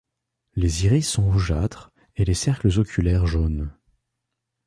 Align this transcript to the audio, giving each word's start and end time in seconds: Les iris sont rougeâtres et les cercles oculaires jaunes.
Les 0.55 0.85
iris 0.87 1.03
sont 1.07 1.29
rougeâtres 1.29 1.91
et 2.15 2.25
les 2.25 2.33
cercles 2.33 2.79
oculaires 2.79 3.27
jaunes. 3.27 3.71